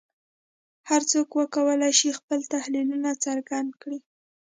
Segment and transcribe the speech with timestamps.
[0.89, 3.99] هر څوک وکولای شي خپل تحلیلونه څرګند کړي